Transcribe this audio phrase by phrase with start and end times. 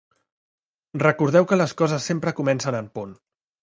[1.03, 3.19] Recordeu que les coses sempre comencen en punt.